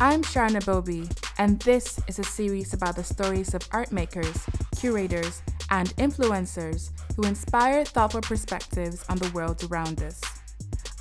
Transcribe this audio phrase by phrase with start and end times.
[0.00, 1.08] I'm Sharon Obuobi,
[1.38, 4.44] and this is a series about the stories of art makers,
[4.76, 10.20] curators, and influencers who inspire thoughtful perspectives on the world around us.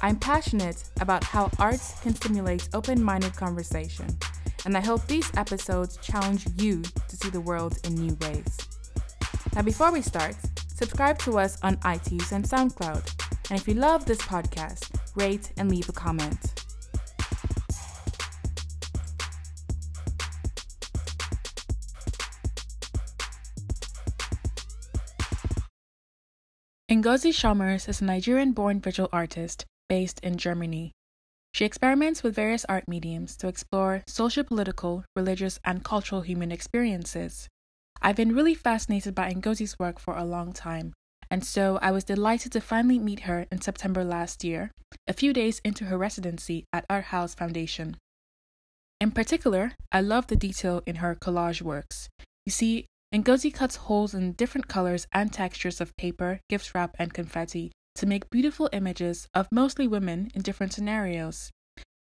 [0.04, 4.08] I'm passionate about how arts can stimulate open minded conversation,
[4.64, 8.58] and I hope these episodes challenge you to see the world in new ways.
[9.56, 10.36] Now, before we start,
[10.68, 15.72] subscribe to us on iTunes and SoundCloud, and if you love this podcast, rate and
[15.72, 16.54] leave a comment.
[26.94, 30.92] Ngozi Schommers is a Nigerian born visual artist based in Germany.
[31.52, 37.48] She experiments with various art mediums to explore social, political, religious, and cultural human experiences.
[38.00, 40.94] I've been really fascinated by Ngozi's work for a long time,
[41.32, 44.70] and so I was delighted to finally meet her in September last year,
[45.08, 47.98] a few days into her residency at Art House Foundation.
[49.02, 52.08] In particular, I love the detail in her collage works.
[52.46, 57.14] You see, Ngozi cuts holes in different colors and textures of paper, gift wrap, and
[57.14, 61.52] confetti to make beautiful images of mostly women in different scenarios.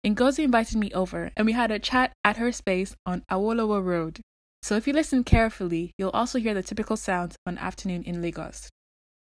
[0.04, 4.20] Ngozi invited me over, and we had a chat at her space on Awolowo Road.
[4.60, 8.20] So if you listen carefully, you'll also hear the typical sounds of an afternoon in
[8.20, 8.68] Lagos.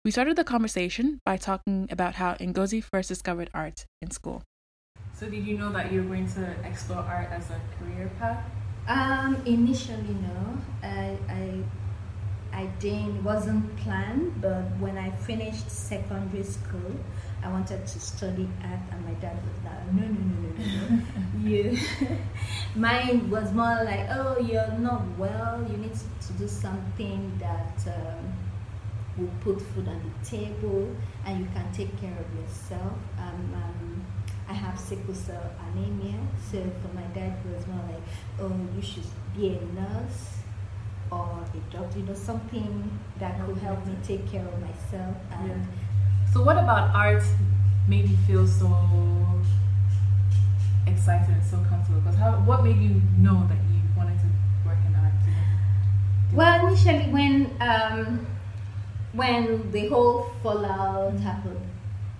[0.03, 4.43] We started the conversation by talking about how Ngozi first discovered art in school.
[5.13, 8.43] So did you know that you were going to explore art as a career path?
[8.89, 10.59] Um, initially, no.
[10.83, 11.63] I, I,
[12.53, 16.93] I didn't, wasn't planned, but when I finished secondary school,
[17.43, 21.03] I wanted to study art, and my dad was like, no, no, no, no,
[21.43, 21.49] no.
[21.49, 21.79] you,
[22.77, 28.33] mine was more like, oh, you're not well, you need to, do something that um,
[29.17, 32.93] will put food on the table, and you can take care of yourself.
[33.19, 34.05] Um, um,
[34.49, 38.03] I have sickle cell anemia, so for my dad was more like,
[38.41, 39.05] oh, you should
[39.37, 40.37] be a nurse
[41.11, 45.17] or a doctor, you know, something that could help me take care of myself.
[45.33, 46.33] And yeah.
[46.33, 47.23] So, what about art
[47.89, 48.69] made you feel so
[50.87, 52.01] excited and so comfortable?
[52.01, 54.27] Because how, what made you know that you wanted to
[54.67, 55.13] work in art?
[56.33, 58.27] Well, initially when um,
[59.13, 61.61] when the whole fallout happened,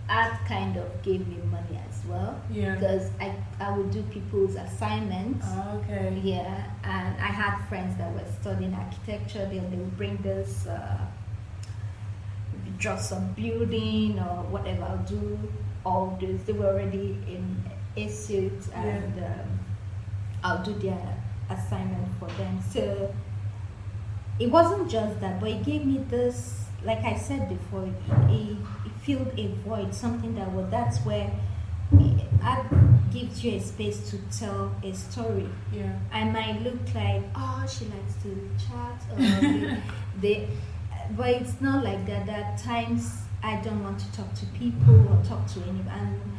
[0.09, 2.41] art kind of gave me money as well.
[2.51, 2.75] Yeah.
[2.75, 5.45] Because I, I would do people's assignments.
[5.49, 6.21] Oh, okay.
[6.23, 6.71] Yeah.
[6.85, 9.47] And I had friends that were studying architecture.
[9.47, 10.99] They, they would bring this, uh,
[12.79, 14.85] draw some building or whatever.
[14.85, 15.39] I'll do
[15.85, 16.43] all this.
[16.43, 17.65] They were already in
[17.97, 19.43] a suit and yeah.
[19.43, 19.59] um,
[20.45, 22.61] I'll do their assignment for them.
[22.71, 23.15] So
[24.39, 28.57] it wasn't just that, but it gave me this, like I said before, it, it,
[28.87, 31.31] it filled a void, something that was, that's where
[32.43, 32.67] art
[33.13, 35.49] gives you a space to tell a story.
[35.73, 35.99] Yeah.
[36.13, 39.83] I might look like, oh, she likes to chat, or
[40.21, 40.49] they,
[41.17, 42.27] but it's not like that.
[42.27, 43.11] There are times
[43.43, 46.36] I don't want to talk to people or talk to anyone.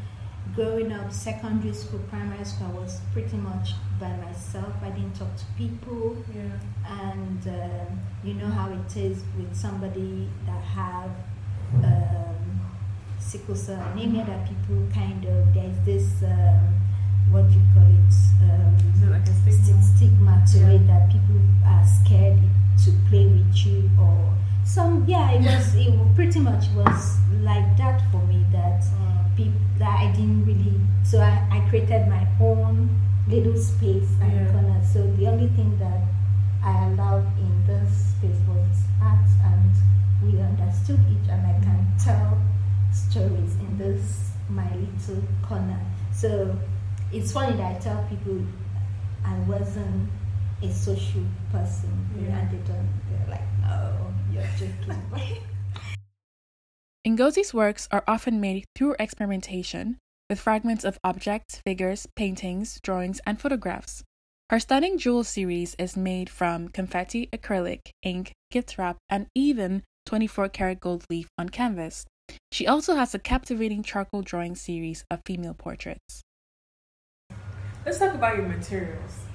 [0.57, 4.73] Growing up, secondary school, primary school, I was pretty much by myself.
[4.81, 6.17] I didn't talk to people.
[6.35, 6.99] Yeah.
[7.05, 7.85] And uh,
[8.23, 11.11] you know how it is with somebody that have.
[11.83, 12.27] Uh,
[13.19, 16.79] sickle cell anemia that people kind of there's this um,
[17.29, 18.15] what do you call it,
[18.47, 19.83] um, it like stigma?
[19.83, 20.75] stigma to yeah.
[20.75, 21.35] it that people
[21.65, 22.39] are scared
[22.83, 28.01] to play with you or some yeah it was it pretty much was like that
[28.11, 29.06] for me that uh,
[29.37, 32.89] people that I didn't really so I, I created my own
[33.29, 34.51] little space and yeah.
[34.51, 36.01] corner so the only thing that
[36.63, 39.71] I allowed in this space was art and
[40.23, 42.41] we understood each and I can tell
[42.91, 45.79] stories in this my little corner.
[46.13, 46.57] So
[47.11, 48.41] it's funny that I tell people
[49.25, 50.09] I wasn't
[50.63, 52.39] a social person, yeah.
[52.39, 52.89] and they don't.
[53.09, 55.37] They're like, "No, you're joking."
[57.07, 59.97] Ngozi's works are often made through experimentation
[60.29, 64.03] with fragments of objects, figures, paintings, drawings, and photographs.
[64.49, 70.49] Her stunning jewel series is made from confetti, acrylic, ink, gift wrap, and even 24
[70.49, 72.05] karat gold leaf on canvas.
[72.51, 76.21] She also has a captivating charcoal drawing series of female portraits.
[77.85, 79.26] Let's talk about your materials.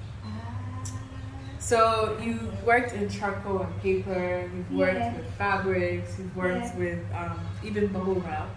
[1.63, 4.49] So you've worked in charcoal and paper.
[4.53, 5.15] You've worked yeah.
[5.15, 6.19] with fabrics.
[6.19, 6.77] You've worked yeah.
[6.77, 8.49] with um, even bubble wrap.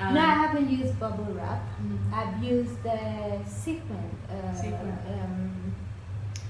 [0.00, 1.62] Um, no, I haven't used bubble wrap.
[1.62, 2.14] Mm-hmm.
[2.14, 4.10] I've used the sequin.
[4.28, 4.98] Uh, sequin.
[5.08, 5.74] Um,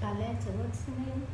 [0.01, 0.43] palette.
[0.57, 1.27] What's the name?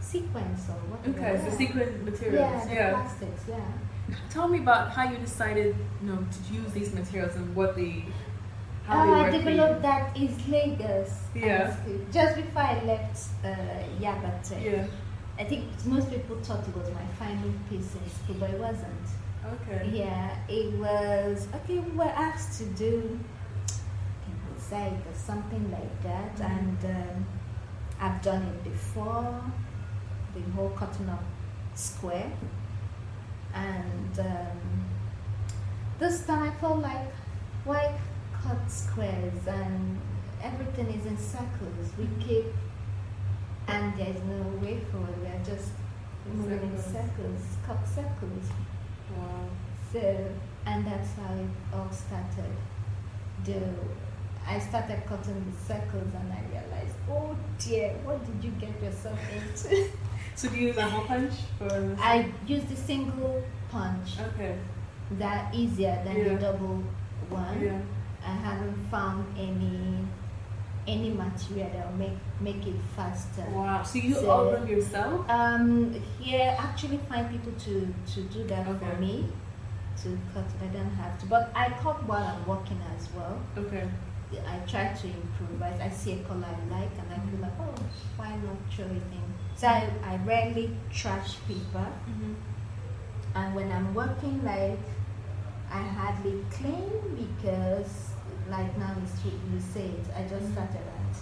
[0.00, 1.16] sequence or what?
[1.16, 2.66] Okay, so sequin materials.
[2.68, 2.90] Yeah, yeah.
[2.90, 3.42] plastics.
[3.48, 3.60] Yeah.
[4.28, 8.04] Tell me about how you decided, you know, to use these materials and what they
[8.92, 11.12] I developed that is Lagos.
[11.34, 11.76] Yeah.
[12.12, 13.48] Just before I left uh,
[14.00, 14.64] Yabatech.
[14.64, 14.86] Yeah.
[15.38, 19.06] I think most people thought it was my final piece in school, but it wasn't.
[19.54, 19.90] Okay.
[19.92, 21.78] Yeah, it was okay.
[21.78, 23.18] We were asked to do
[24.72, 26.58] or something like that, mm-hmm.
[26.58, 27.26] and um,
[28.00, 29.42] I've done it before.
[30.34, 31.22] The whole cutting up
[31.74, 32.32] square,
[33.54, 34.86] and um,
[35.98, 37.12] this time I felt like
[37.64, 37.92] why
[38.42, 39.98] cut squares and
[40.42, 41.88] everything is in circles.
[41.98, 42.46] We keep
[43.68, 45.20] and there's no way forward.
[45.20, 45.70] We are just
[46.34, 48.46] moving in circles, cut circles.
[49.16, 49.48] Wow.
[49.92, 50.28] So,
[50.66, 52.52] and that's how it all started.
[53.44, 53.60] The,
[54.46, 59.18] I started cutting the circles and I realized, oh dear, what did you get yourself
[59.32, 59.88] into?
[60.34, 61.96] so do you use a hole punch for?
[62.00, 64.18] I use the single punch.
[64.34, 64.58] Okay.
[65.12, 66.24] That easier than yeah.
[66.24, 66.82] the double
[67.28, 67.60] one.
[67.60, 67.80] Yeah.
[68.24, 70.06] I haven't found any
[70.86, 73.44] any material that will make make it faster.
[73.50, 73.82] Wow!
[73.82, 75.28] So you so, all run yourself?
[75.28, 78.78] Um, here actually find people to to do that okay.
[78.78, 79.26] for me,
[80.02, 80.44] to cut.
[80.62, 83.40] I don't have to, but I cut while I'm working as well.
[83.56, 83.88] Okay.
[84.48, 85.60] I try to improve.
[85.60, 87.74] I, I see a color I like, and I feel like, oh,
[88.16, 89.22] why not throw it in?
[89.54, 92.32] So I, I rarely trash paper, mm-hmm.
[93.34, 94.78] and when I'm working, like
[95.70, 98.11] I hardly clean because
[98.52, 98.94] like now
[99.24, 100.52] you say it, I just mm-hmm.
[100.52, 101.16] started at.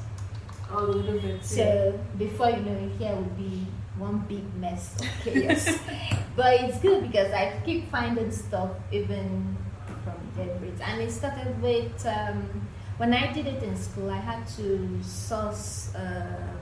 [0.73, 1.45] Oh, a little bit.
[1.45, 3.67] So before you know it, here will be
[3.97, 5.79] one big mess of chaos.
[6.37, 9.57] but it's good because I keep finding stuff even
[10.05, 10.73] from debris.
[10.83, 12.67] And it started with um,
[12.99, 16.57] when I did it in school, I had to source uh,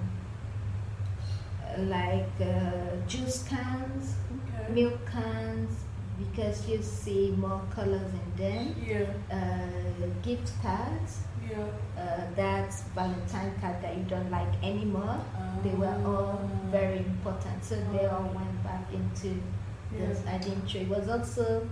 [1.78, 4.72] like uh, juice cans, okay.
[4.72, 5.72] milk cans,
[6.18, 8.74] because you see more colors in them.
[8.84, 9.06] Yeah.
[9.30, 11.20] Uh, gift cards.
[11.48, 11.64] Yeah.
[11.96, 15.18] Uh, that's Valentine card that you don't like anymore.
[15.62, 16.70] They were all ah.
[16.70, 20.06] very important, so they all went back into yeah.
[20.06, 20.22] this.
[20.26, 20.74] I didn't.
[20.74, 21.66] It was also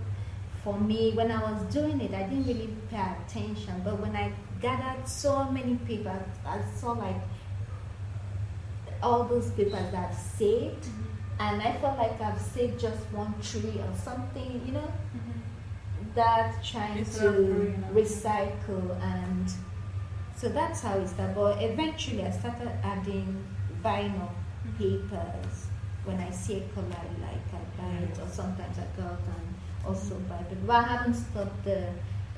[0.63, 2.13] for me when I was doing it.
[2.13, 7.21] I didn't really pay attention, but when I gathered so many people, I saw like
[9.03, 10.83] all those papers that I've saved.
[10.83, 11.06] Mm-hmm
[11.39, 16.13] and I felt like I've saved just one tree or something, you know, mm-hmm.
[16.15, 19.51] that trying it's to recycle and
[20.35, 21.35] so that's how it started.
[21.35, 23.43] But eventually I started adding
[23.83, 24.77] vinyl mm-hmm.
[24.77, 25.67] papers.
[26.05, 29.19] When I see a color I like, I buy it, or sometimes I go out
[29.19, 29.55] and
[29.85, 30.29] also mm-hmm.
[30.29, 30.45] buy.
[30.65, 31.89] But I haven't stopped the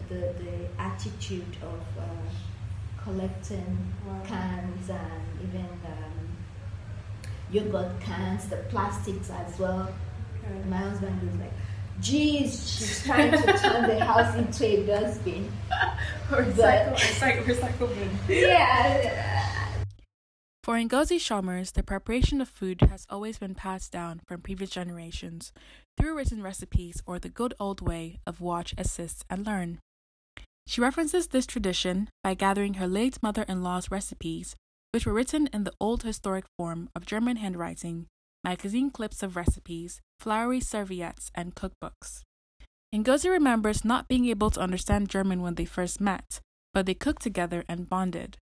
[0.07, 4.21] the, the attitude of uh, collecting wow.
[4.25, 6.37] cans and even um,
[7.51, 9.91] yogurt cans, the plastics as well.
[10.43, 10.69] Okay.
[10.69, 11.53] My husband was like,
[12.01, 15.51] geez, she's trying to turn the house into a dustbin.
[16.29, 18.19] recycle, recycle, recycle bin.
[18.29, 19.29] Yeah.
[20.63, 25.51] For Ngozi Schommers, the preparation of food has always been passed down from previous generations
[25.97, 29.79] through written recipes or the good old way of watch, assist, and learn.
[30.67, 34.55] She references this tradition by gathering her late mother in law's recipes
[34.91, 38.07] which were written in the old historic form of German handwriting,
[38.43, 42.21] magazine clips of recipes, flowery serviettes, and cookbooks.
[42.93, 46.39] Ngozi remembers not being able to understand German when they first met,
[46.73, 48.37] but they cooked together and bonded.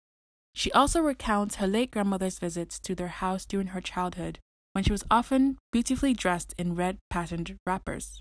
[0.56, 4.40] She also recounts her late grandmother's visits to their house during her childhood,
[4.74, 8.20] when she was often beautifully dressed in red patterned wrappers.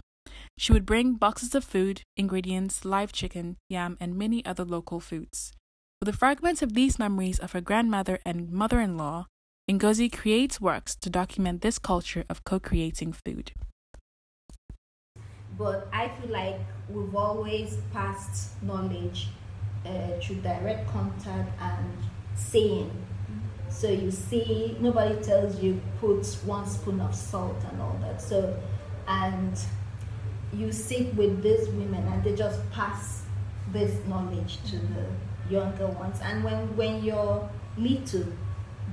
[0.59, 5.53] She would bring boxes of food, ingredients, live chicken, yam, and many other local foods.
[6.01, 9.29] With the fragments of these memories of her grandmother and mother in law,
[9.71, 13.53] Ngozi creates works to document this culture of co creating food.
[15.57, 16.61] But I feel like
[16.91, 19.29] we've always passed knowledge
[19.87, 21.97] uh, through direct contact and
[22.35, 22.91] saying.
[23.71, 28.21] So you see, nobody tells you put one spoon of salt and all that.
[28.21, 28.55] So,
[29.09, 29.59] and
[30.53, 33.23] you sit with these women and they just pass
[33.73, 35.07] this knowledge to the
[35.51, 36.19] younger ones.
[36.23, 38.27] And when, when you're little,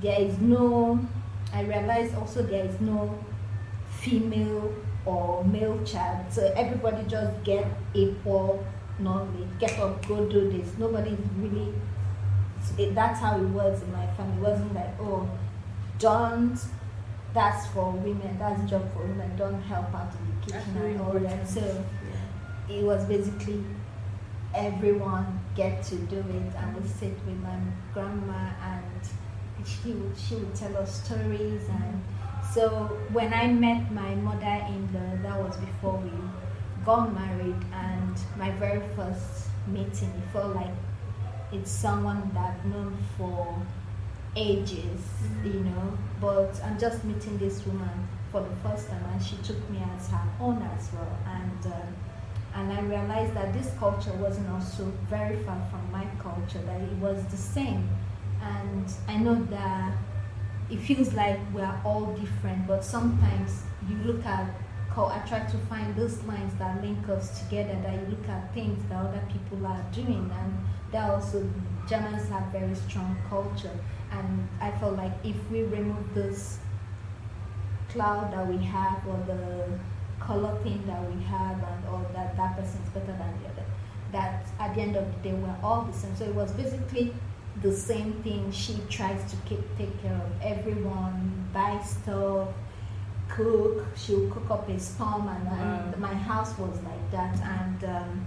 [0.00, 1.00] there is no,
[1.52, 3.18] I realize also there is no
[3.90, 4.74] female
[5.06, 6.26] or male child.
[6.30, 8.64] So everybody just get equal
[8.98, 9.48] knowledge.
[9.58, 10.76] Get up, go do this.
[10.78, 11.74] Nobody really,
[12.78, 14.36] it, that's how it was in my family.
[14.36, 15.28] It wasn't like, oh,
[15.98, 16.58] don't,
[17.32, 21.18] that's for women, that's job for women, don't help out in the kitchen and all
[21.18, 21.48] that.
[21.48, 22.76] So yeah.
[22.76, 23.64] it was basically
[24.54, 26.56] everyone get to do it.
[26.56, 27.58] I would sit with my
[27.92, 32.02] grandma and she would she would tell us stories and
[32.52, 32.68] so
[33.12, 36.10] when I met my mother-in-law, that was before we
[36.84, 40.70] got married and my very first meeting, it felt like
[41.52, 43.60] it's someone that I've known for
[44.36, 45.46] ages, mm-hmm.
[45.46, 45.98] you know.
[46.20, 50.08] But I'm just meeting this woman for the first time, and she took me as
[50.10, 51.18] her own as well.
[51.26, 51.80] And uh,
[52.54, 56.96] and I realized that this culture wasn't also very far from my culture; that it
[56.98, 57.88] was the same.
[58.42, 59.92] And I know that
[60.70, 64.46] it feels like we are all different, but sometimes you look at
[64.96, 68.80] I try to find those lines that link us together, that you look at things
[68.88, 70.54] that other people are doing, and
[70.92, 71.50] that also
[71.88, 73.76] Germans have very strong culture.
[74.12, 76.58] And I felt like if we remove this
[77.88, 79.80] cloud that we have, or the
[80.26, 83.66] color thing that we have, and all that that person is better than the other,
[84.12, 86.14] that at the end of the day we're all the same.
[86.16, 87.14] So it was basically
[87.62, 88.50] the same thing.
[88.52, 92.48] She tries to keep take care of everyone, buy stuff
[93.28, 93.84] cook.
[93.96, 95.90] She would cook up a storm, and, wow.
[95.92, 97.36] and my house was like that.
[97.40, 98.26] And um,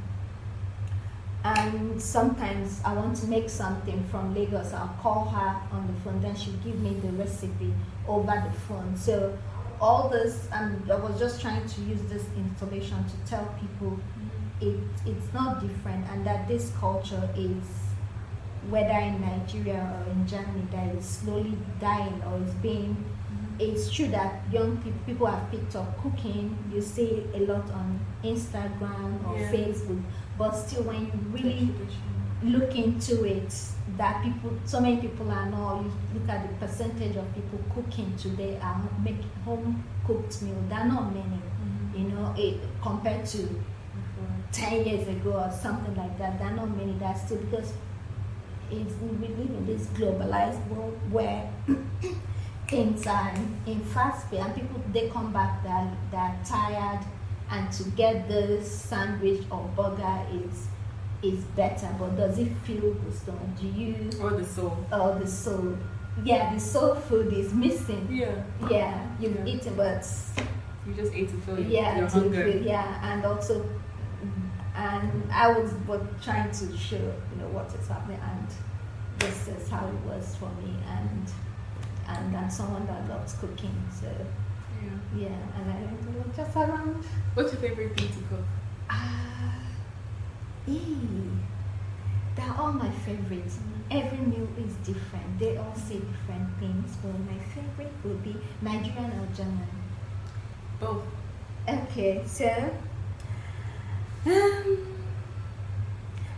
[1.44, 4.74] and sometimes I want to make something from Lagos.
[4.74, 7.74] I'll call her on the phone, then she'll give me the recipe
[8.08, 8.98] over the phone.
[8.98, 9.38] So
[9.80, 14.68] all this, and I was just trying to use this installation to tell people mm-hmm.
[14.68, 17.64] it it's not different, and that this culture is
[18.70, 23.06] whether in Nigeria or in Germany that is slowly dying or is being
[23.60, 26.58] it's true that young people, people have picked up cooking.
[26.72, 29.52] You see a lot on Instagram or yeah.
[29.52, 30.04] Facebook,
[30.38, 31.70] but still, when you really
[32.44, 33.54] look into it,
[33.98, 38.16] that people, so many people are now, You look at the percentage of people cooking
[38.18, 40.56] today are making home cooked meal.
[40.70, 41.98] There are not many, mm-hmm.
[41.98, 44.42] you know, it, compared to mm-hmm.
[44.52, 46.38] ten years ago or something like that.
[46.38, 47.74] There are not many that still because
[48.70, 51.50] it's, we live in this globalized world where
[52.68, 53.34] things are
[53.66, 57.00] in fast food and people they come back that they're tired
[57.50, 60.68] and to get the sandwich or burger is
[61.24, 65.28] is better but does it fill the stomach do you or the soul or the
[65.28, 65.78] soul
[66.24, 69.46] yeah the soul food is missing yeah yeah you've yeah.
[69.46, 70.08] eaten but
[70.86, 73.66] you just ate to fill yeah your hunger fill, yeah and also
[74.76, 78.48] and I was but trying to show you know what is happening and
[79.20, 81.32] this is how it was for me and
[82.08, 83.76] and I'm someone that loves cooking.
[84.02, 84.08] So
[84.84, 87.04] yeah, yeah and I to look just around.
[87.34, 88.46] What's your favorite thing to cook?
[88.90, 89.27] Ah,
[90.68, 90.74] uh,
[92.36, 93.58] they're all my favorites.
[93.90, 95.40] Every meal is different.
[95.40, 99.68] They all say different things, but my favorite would be Nigerian or German.
[100.80, 101.04] Both.
[101.68, 102.48] Okay, so
[104.26, 104.78] um,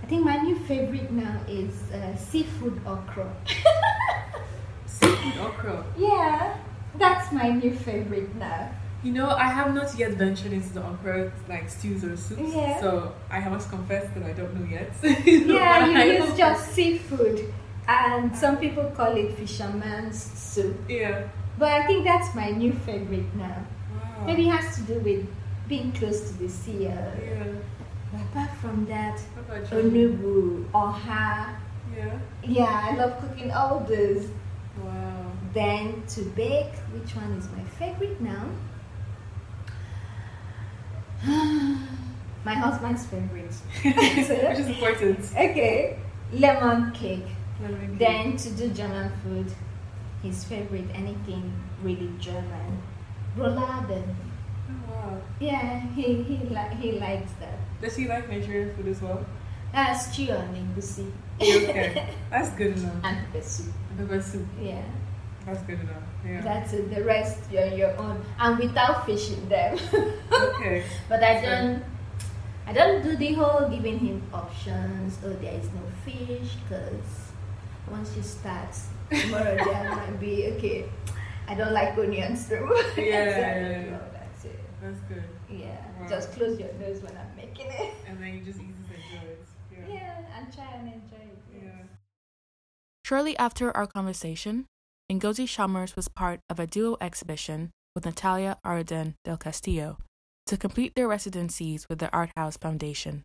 [0.02, 3.32] I think my new favorite now is uh, seafood okra.
[4.86, 5.86] Seafood okra.
[5.98, 6.58] Yeah,
[6.98, 8.72] that's my new favorite now.
[9.02, 12.54] You know, I have not yet ventured into the okra like stews or soups.
[12.54, 12.82] Yeah.
[12.82, 14.92] So I must confess that I don't know yet.
[15.26, 17.54] yeah, you use just seafood,
[17.88, 20.76] and some people call it fisherman's soup.
[20.90, 21.28] Yeah.
[21.58, 23.66] But I think that's my new favorite now.
[23.94, 24.26] Wow.
[24.26, 25.28] Maybe it has to do with
[25.70, 26.88] being close to the sea.
[26.88, 27.44] Uh, yeah.
[28.12, 29.22] But apart from that,
[29.72, 31.56] onugbu, oha.
[31.96, 32.20] Yeah.
[32.44, 34.28] Yeah, I love cooking all those.
[34.84, 35.32] Wow.
[35.54, 38.46] Then to bake, which one is my favorite now?
[42.46, 43.54] my husband's favorite.
[43.84, 45.20] which is important.
[45.36, 45.98] Okay,
[46.32, 47.26] lemon cake.
[47.62, 48.00] Lemon cake.
[48.00, 49.52] Then to do German food,
[50.24, 52.82] his favorite, anything really German.
[53.38, 54.04] Roulade.
[54.70, 55.22] Oh, wow.
[55.40, 57.60] Yeah, he he li- he likes that.
[57.82, 59.26] Does he like Nigerian food as well?
[59.74, 61.12] Uh, stew and egusi.
[61.42, 62.96] okay, that's good enough.
[63.04, 63.74] And pepper soup.
[63.98, 64.48] Pepper soup.
[64.62, 64.82] Yeah.
[65.50, 66.04] That's good enough.
[66.26, 66.42] Yeah.
[66.42, 66.94] That's it.
[66.94, 69.80] The rest you're your own, and without fishing them.
[70.32, 70.84] okay.
[71.10, 71.84] But I don't.
[72.68, 75.18] I don't do the whole giving him options.
[75.26, 77.34] Oh, there is no fish, because
[77.90, 78.78] once you start,
[79.10, 80.86] tomorrow there might be okay.
[81.48, 82.70] I don't like onions too.
[82.96, 83.98] Yeah, yeah, yeah.
[84.14, 84.60] that's it.
[84.84, 85.24] That's good.
[85.50, 85.82] Yeah.
[86.00, 86.08] Wow.
[86.08, 87.94] Just close your nose when I'm making it.
[88.08, 89.46] And then you just eat it enjoy it.
[89.72, 89.96] Yeah.
[89.96, 91.42] yeah, and try and enjoy it.
[91.52, 91.64] Yes.
[91.64, 91.84] Yeah.
[93.04, 94.68] Shortly after our conversation,
[95.12, 99.98] Ngozi Schommers was part of a duo exhibition with Natalia Arden del Castillo
[100.46, 103.24] to complete their residencies with the Art House Foundation.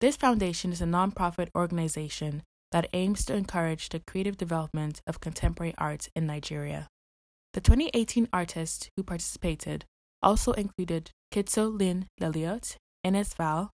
[0.00, 5.74] This foundation is a nonprofit organization that aims to encourage the creative development of contemporary
[5.76, 6.88] art in Nigeria.
[7.52, 9.84] The 2018 artists who participated
[10.22, 13.70] also included Kitso Lynn Lelliott, Ines Val,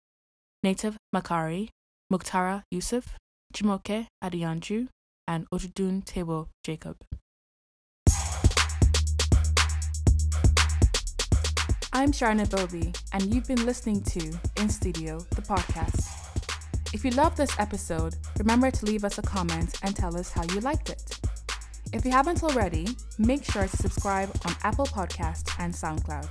[0.62, 1.68] Native Maqari,
[2.12, 3.16] Muktara Yusuf,
[3.52, 4.86] Jumoke Adianju,
[5.26, 6.96] and Ojudun Tebo Jacob.
[11.94, 14.20] I'm Sharon Obuobi, and you've been listening to
[14.56, 16.08] In Studio, the podcast.
[16.94, 20.42] If you loved this episode, remember to leave us a comment and tell us how
[20.54, 21.18] you liked it.
[21.92, 22.88] If you haven't already,
[23.18, 26.28] make sure to subscribe on Apple Podcasts and SoundCloud.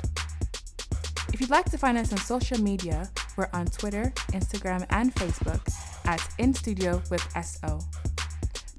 [1.34, 5.62] If you'd like to find us on social media, we're on Twitter, Instagram, and Facebook
[6.06, 7.80] at In Studio with SO.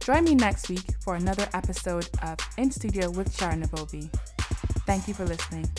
[0.04, 4.12] Join me next week for another episode of In Studio with Sharon Obuobi.
[4.84, 5.70] Thank you for listening.